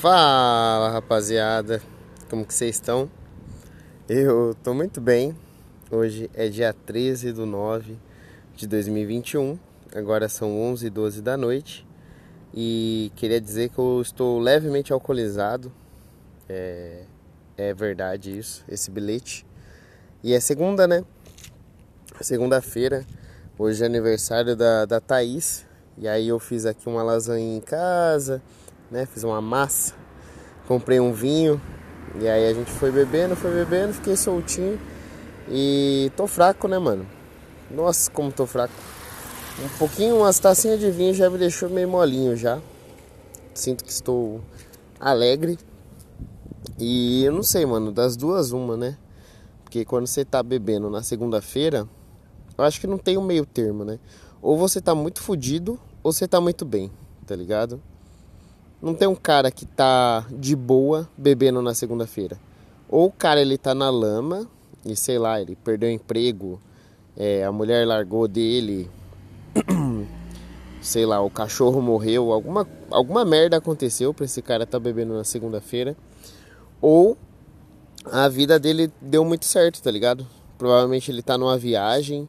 [0.00, 1.82] Fala rapaziada,
[2.30, 3.10] como que vocês estão?
[4.08, 5.36] Eu tô muito bem.
[5.90, 7.98] Hoje é dia 13 do 9
[8.56, 9.58] de 2021.
[9.94, 11.86] Agora são 11 e 12 da noite.
[12.54, 15.70] E queria dizer que eu estou levemente alcoolizado.
[16.48, 17.02] É,
[17.58, 19.44] é verdade isso, esse bilhete.
[20.24, 21.04] E é segunda, né?
[22.22, 23.04] Segunda-feira.
[23.58, 25.66] Hoje é aniversário da, da Thaís.
[25.98, 28.40] E aí eu fiz aqui uma lasanha em casa
[28.90, 29.06] né?
[29.06, 29.94] Fiz uma massa,
[30.66, 31.60] comprei um vinho
[32.20, 34.80] e aí a gente foi bebendo, foi bebendo, fiquei soltinho
[35.48, 37.06] e tô fraco, né, mano?
[37.70, 38.74] Nossa, como tô fraco.
[39.62, 42.60] Um pouquinho, umas tacinhas de vinho já me deixou meio molinho já.
[43.54, 44.40] Sinto que estou
[44.98, 45.58] alegre.
[46.78, 48.96] E eu não sei, mano, das duas uma, né?
[49.62, 51.86] Porque quando você tá bebendo na segunda-feira,
[52.56, 53.98] eu acho que não tem um meio termo, né?
[54.42, 56.90] Ou você tá muito fudido ou você tá muito bem,
[57.26, 57.80] tá ligado?
[58.82, 62.38] Não tem um cara que tá de boa bebendo na segunda-feira.
[62.88, 64.48] Ou o cara ele tá na lama
[64.84, 66.58] e sei lá, ele perdeu o emprego,
[67.14, 68.90] é, a mulher largou dele,
[70.80, 75.24] sei lá, o cachorro morreu, alguma, alguma merda aconteceu pra esse cara tá bebendo na
[75.24, 75.94] segunda-feira.
[76.80, 77.18] Ou
[78.06, 80.26] a vida dele deu muito certo, tá ligado?
[80.56, 82.26] Provavelmente ele tá numa viagem,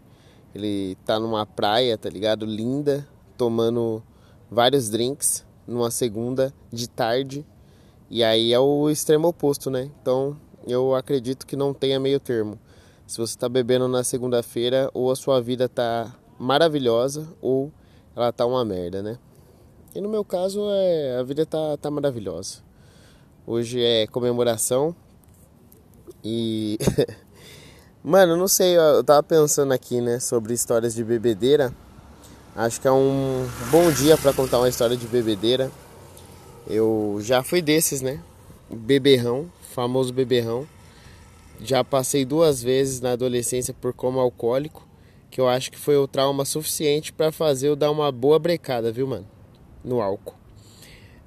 [0.54, 2.46] ele tá numa praia, tá ligado?
[2.46, 4.04] Linda, tomando
[4.50, 7.46] vários drinks numa segunda de tarde.
[8.10, 9.90] E aí é o extremo oposto, né?
[10.02, 12.60] Então eu acredito que não tenha meio termo.
[13.08, 17.72] Se você está bebendo na segunda-feira, ou a sua vida tá maravilhosa, ou
[18.16, 19.18] ela tá uma merda, né?
[19.94, 22.60] E no meu caso, é, a vida tá, tá maravilhosa.
[23.46, 24.96] Hoje é comemoração
[26.24, 26.78] e.
[28.04, 31.72] Mano, não sei, eu tava pensando aqui, né, sobre histórias de bebedeira.
[32.54, 35.72] Acho que é um bom dia para contar uma história de bebedeira.
[36.68, 38.22] Eu já fui desses, né?
[38.70, 40.68] Beberrão, famoso beberrão.
[41.62, 44.86] Já passei duas vezes na adolescência por coma alcoólico,
[45.30, 48.92] que eu acho que foi o trauma suficiente para fazer eu dar uma boa brecada,
[48.92, 49.28] viu, mano?
[49.82, 50.36] No álcool.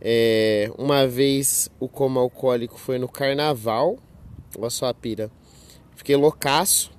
[0.03, 3.97] É, uma vez o coma alcoólico foi no carnaval,
[4.59, 5.31] olha só a pira.
[5.97, 6.91] Fiquei loucaço,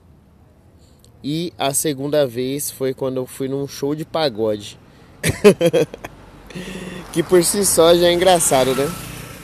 [1.27, 4.77] e a segunda vez foi quando eu fui num show de pagode.
[7.11, 8.85] que por si só já é engraçado, né?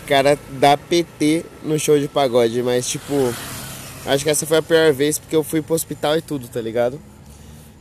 [0.04, 3.16] O cara dá PT no show de pagode, mas tipo,
[4.06, 6.62] acho que essa foi a pior vez porque eu fui pro hospital e tudo, tá
[6.62, 7.02] ligado?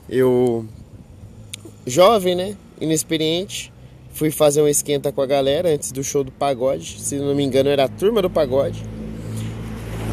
[0.08, 0.64] Eu
[1.86, 2.56] jovem, né?
[2.80, 3.70] Inexperiente,
[4.14, 7.44] fui fazer um esquenta com a galera antes do show do pagode, se não me
[7.44, 8.82] engano era a turma do pagode.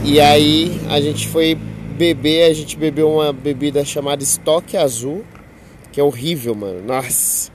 [0.04, 1.58] E aí a gente foi
[1.98, 5.26] beber, a gente bebeu uma bebida chamada Estoque Azul,
[5.92, 6.82] que é horrível, mano.
[6.86, 7.52] Nossa.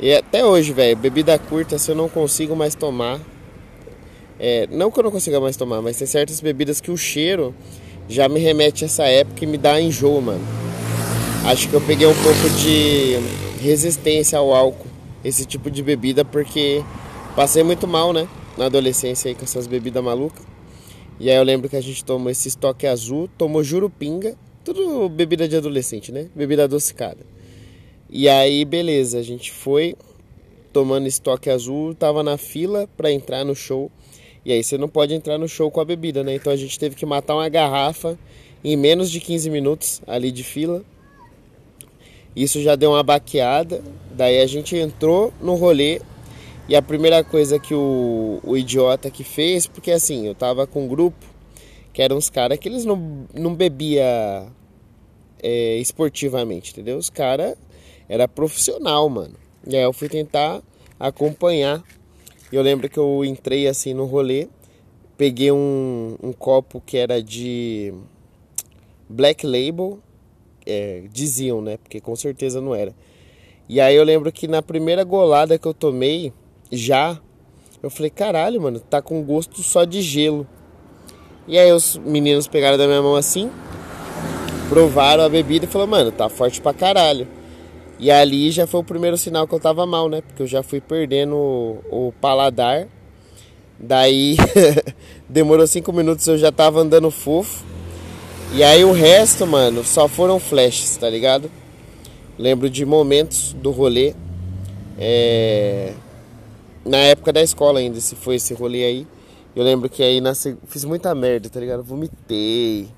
[0.00, 3.20] E até hoje, velho, bebida curta, se eu não consigo mais tomar.
[4.38, 7.54] É, não que eu não consiga mais tomar, mas tem certas bebidas que o cheiro
[8.08, 10.44] já me remete a essa época e me dá enjoo, mano.
[11.44, 13.18] Acho que eu peguei um pouco de
[13.60, 14.86] resistência ao álcool,
[15.24, 16.82] esse tipo de bebida, porque
[17.36, 18.28] passei muito mal, né?
[18.56, 20.51] Na adolescência aí com essas bebidas malucas.
[21.22, 24.34] E aí eu lembro que a gente tomou esse estoque azul, tomou jurupinga,
[24.64, 26.26] tudo bebida de adolescente, né?
[26.34, 27.24] Bebida adocicada.
[28.10, 29.94] E aí, beleza, a gente foi
[30.72, 33.88] tomando estoque azul, tava na fila para entrar no show.
[34.44, 36.34] E aí você não pode entrar no show com a bebida, né?
[36.34, 38.18] Então a gente teve que matar uma garrafa
[38.64, 40.82] em menos de 15 minutos ali de fila.
[42.34, 43.80] Isso já deu uma baqueada.
[44.10, 46.00] Daí a gente entrou no rolê
[46.72, 50.86] e a primeira coisa que o, o idiota que fez, porque assim, eu tava com
[50.86, 51.26] um grupo
[51.92, 54.46] que eram uns caras que eles não, não bebia
[55.42, 56.96] é, esportivamente, entendeu?
[56.96, 57.56] Os caras
[58.08, 59.34] era profissional, mano.
[59.66, 60.62] E aí eu fui tentar
[60.98, 61.84] acompanhar.
[62.50, 64.48] Eu lembro que eu entrei assim no rolê,
[65.18, 67.92] peguei um, um copo que era de
[69.10, 69.98] Black Label,
[70.64, 71.76] é, diziam, né?
[71.76, 72.94] Porque com certeza não era.
[73.68, 76.32] E aí eu lembro que na primeira golada que eu tomei,
[76.72, 77.20] já,
[77.82, 80.46] eu falei, caralho, mano, tá com gosto só de gelo.
[81.46, 83.50] E aí os meninos pegaram da minha mão assim,
[84.70, 87.28] provaram a bebida e falaram, mano, tá forte pra caralho.
[87.98, 90.22] E ali já foi o primeiro sinal que eu tava mal, né?
[90.22, 92.88] Porque eu já fui perdendo o, o paladar.
[93.78, 94.36] Daí
[95.28, 97.64] demorou cinco minutos, eu já tava andando fofo.
[98.54, 101.50] E aí o resto, mano, só foram flashes, tá ligado?
[102.38, 104.14] Lembro de momentos do rolê.
[104.98, 105.92] É
[106.84, 109.06] na época da escola ainda, se foi esse rolê aí.
[109.54, 111.82] Eu lembro que aí nasci, fiz muita merda, tá ligado?
[111.82, 112.88] Vomitei,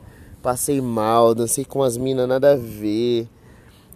[0.42, 3.28] passei mal, dancei com as minas nada a ver.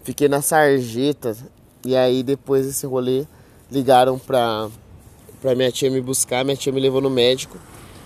[0.02, 1.36] Fiquei na sarjeta.
[1.84, 3.24] E aí depois desse rolê
[3.70, 4.68] ligaram pra,
[5.40, 7.56] pra minha tia me buscar, minha tia me levou no médico.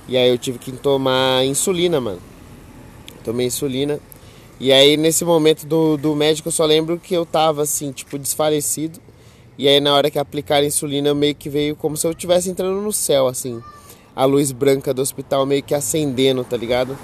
[0.06, 2.20] E aí eu tive que tomar insulina, mano.
[3.24, 3.98] Tomei insulina.
[4.60, 8.18] E aí nesse momento do, do médico eu só lembro que eu tava assim, tipo,
[8.18, 9.00] desfalecido.
[9.58, 12.50] E aí na hora que aplicaram a insulina meio que veio como se eu estivesse
[12.50, 13.62] entrando no céu, assim.
[14.14, 16.96] A luz branca do hospital meio que acendendo, tá ligado?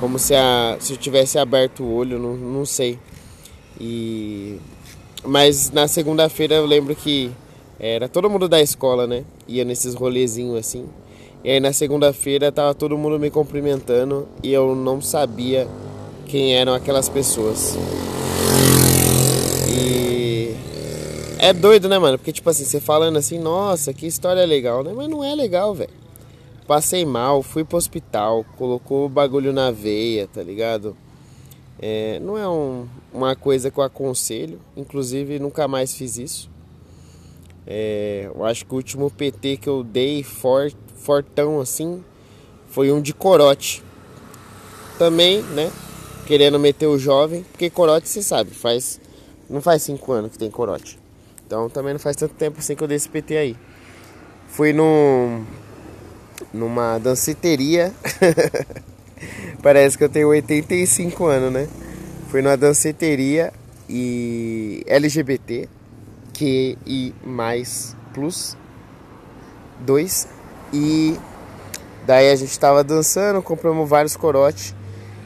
[0.00, 2.98] Como se, a, se eu tivesse aberto o olho, não, não sei.
[3.80, 4.58] E
[5.24, 7.30] mas na segunda-feira eu lembro que
[7.78, 9.24] era todo mundo da escola, né?
[9.46, 10.84] Ia nesses rolezinhos assim.
[11.44, 15.66] E aí na segunda-feira tava todo mundo me cumprimentando e eu não sabia
[16.26, 17.76] quem eram aquelas pessoas.
[19.68, 20.21] E
[21.42, 22.16] é doido, né, mano?
[22.16, 24.92] Porque tipo assim, você falando assim, nossa, que história legal, né?
[24.94, 25.90] Mas não é legal, velho.
[26.68, 30.96] Passei mal, fui pro hospital, colocou o bagulho na veia, tá ligado?
[31.80, 36.48] É, não é um, uma coisa que eu aconselho, inclusive nunca mais fiz isso.
[37.66, 42.04] É, eu acho que o último PT que eu dei fort, fortão assim
[42.68, 43.82] foi um de corote.
[44.96, 45.72] Também, né?
[46.24, 49.00] Querendo meter o jovem, porque corote você sabe, faz.
[49.50, 51.01] Não faz cinco anos que tem corote.
[51.52, 53.56] Então também não faz tanto tempo assim que eu dei esse PT aí.
[54.48, 55.44] Fui num.
[56.50, 57.92] numa danceteria.
[59.62, 61.68] Parece que eu tenho 85 anos, né?
[62.30, 63.52] Fui numa danceteria
[63.86, 65.68] e LGBT,
[66.86, 68.56] e mais plus
[69.80, 70.28] 2
[70.72, 71.18] e
[72.06, 74.74] daí a gente tava dançando, compramos vários corotes.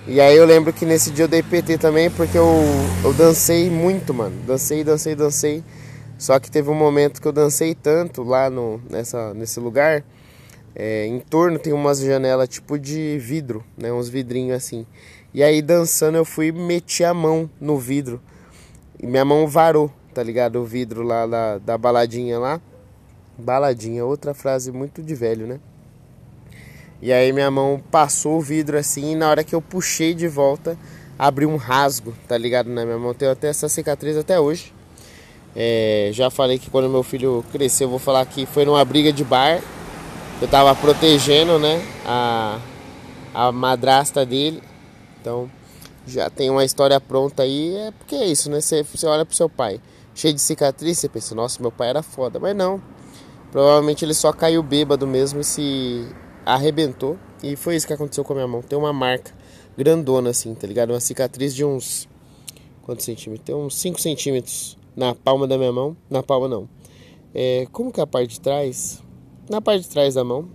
[0.09, 2.65] E aí eu lembro que nesse dia eu dei PT também porque eu,
[3.05, 4.35] eu dancei muito, mano.
[4.45, 5.63] Dancei, dancei, dancei.
[6.19, 10.05] Só que teve um momento que eu dancei tanto lá no, nessa, nesse lugar
[10.79, 13.91] é, em torno tem umas janelas tipo de vidro, né?
[13.91, 14.87] Uns vidrinhos assim.
[15.33, 18.21] E aí dançando eu fui meti a mão no vidro.
[19.03, 20.57] E minha mão varou, tá ligado?
[20.61, 22.61] O vidro lá da, da baladinha lá.
[23.39, 25.61] Baladinha, outra frase muito de velho, né?
[27.01, 30.29] E aí minha mão passou o vidro assim e na hora que eu puxei de
[30.29, 30.77] volta,
[31.19, 32.69] abriu um rasgo, tá ligado?
[32.69, 33.15] Na minha mão.
[33.15, 34.75] Tenho até essa cicatriz até hoje.
[35.57, 39.11] É, já falei que quando meu filho cresceu, eu vou falar que foi numa briga
[39.11, 39.63] de bar
[40.41, 42.61] eu tava protegendo, né, a,
[43.33, 44.63] a madrasta dele.
[45.21, 45.51] Então,
[46.07, 48.61] já tem uma história pronta aí, é porque é isso, né?
[48.61, 49.81] Você, você olha pro seu pai,
[50.15, 52.39] cheio de cicatriz, você pensa, nossa, meu pai era foda.
[52.39, 52.81] Mas não.
[53.51, 56.07] Provavelmente ele só caiu bêbado mesmo e se
[56.45, 57.17] arrebentou.
[57.43, 58.61] E foi isso que aconteceu com a minha mão.
[58.61, 59.33] Tem uma marca
[59.77, 60.91] grandona assim, tá ligado?
[60.91, 62.07] Uma cicatriz de uns.
[62.83, 63.45] Quantos centímetros?
[63.45, 65.97] Tem uns 5 centímetros na palma da minha mão.
[66.09, 66.69] Na palma não.
[67.35, 69.05] É, como que é a parte de trás?
[69.49, 70.47] na parte de trás da mão.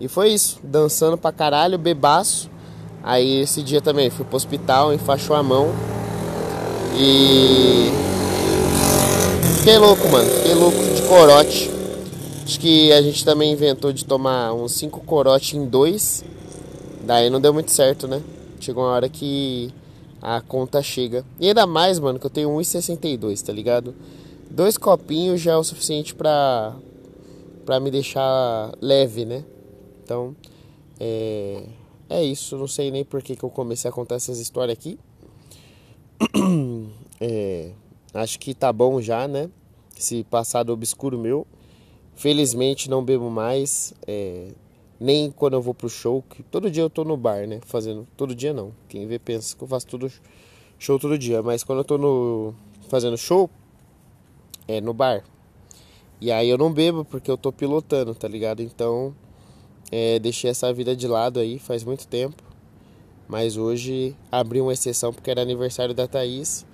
[0.00, 2.50] E foi isso, dançando pra caralho, bebaço.
[3.02, 5.68] Aí esse dia também fui pro hospital, enfaixou a mão.
[6.96, 7.90] E.
[9.58, 10.28] Fiquei louco, mano.
[10.28, 11.70] Fiquei louco de corote.
[12.44, 16.24] Acho que a gente também inventou de tomar uns 5 corote em dois.
[17.02, 18.22] Daí não deu muito certo, né?
[18.60, 19.72] Chegou uma hora que
[20.24, 21.22] a conta chega.
[21.38, 23.94] E ainda mais, mano, que eu tenho 1,62, tá ligado?
[24.50, 26.74] Dois copinhos já é o suficiente pra,
[27.66, 29.44] para me deixar leve, né?
[30.02, 30.34] Então,
[30.98, 31.64] é,
[32.08, 32.56] é isso.
[32.56, 34.98] Não sei nem por que, que eu comecei a contar essas histórias aqui.
[37.20, 37.70] É,
[38.12, 39.48] acho que tá bom já, né?
[39.96, 41.46] Esse passado obscuro meu.
[42.16, 43.94] Felizmente não bebo mais.
[44.04, 44.48] É,
[44.98, 46.22] nem quando eu vou pro show.
[46.28, 47.60] Que todo dia eu tô no bar, né?
[47.66, 48.06] Fazendo.
[48.16, 48.72] Todo dia não.
[48.88, 50.10] Quem vê pensa que eu faço tudo
[50.78, 51.42] show todo dia.
[51.42, 52.54] Mas quando eu tô no,
[52.88, 53.50] fazendo show,
[54.66, 55.24] é no bar.
[56.20, 58.62] E aí eu não bebo porque eu tô pilotando, tá ligado?
[58.62, 59.14] Então
[59.90, 62.42] é, deixei essa vida de lado aí faz muito tempo.
[63.28, 66.64] Mas hoje abri uma exceção porque era aniversário da Thaís.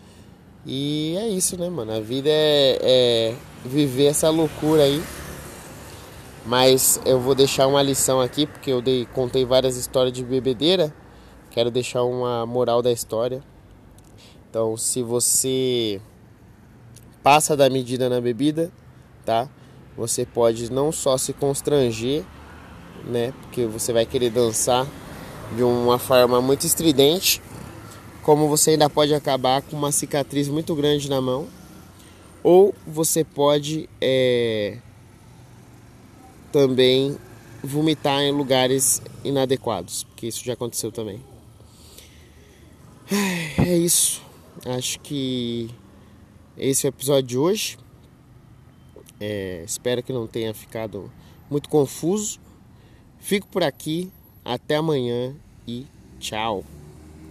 [0.67, 1.93] E é isso, né, mano?
[1.93, 3.35] A vida é, é
[3.65, 5.03] viver essa loucura aí.
[6.50, 10.92] Mas eu vou deixar uma lição aqui, porque eu dei, contei várias histórias de bebedeira.
[11.49, 13.40] Quero deixar uma moral da história.
[14.49, 16.00] Então, se você
[17.23, 18.73] passa da medida na bebida,
[19.25, 19.49] tá?
[19.97, 22.25] Você pode não só se constranger,
[23.04, 23.33] né?
[23.42, 24.88] Porque você vai querer dançar
[25.54, 27.40] de uma forma muito estridente,
[28.25, 31.47] como você ainda pode acabar com uma cicatriz muito grande na mão,
[32.42, 34.78] ou você pode é,
[36.52, 37.16] também
[37.62, 41.21] vomitar em lugares inadequados, porque isso já aconteceu também.
[43.59, 44.23] É isso.
[44.64, 45.71] Acho que
[46.57, 47.78] esse é o episódio de hoje.
[49.19, 51.11] É, espero que não tenha ficado
[51.50, 52.38] muito confuso.
[53.19, 54.11] Fico por aqui.
[54.45, 55.35] Até amanhã
[55.66, 55.87] e
[56.19, 56.64] tchau.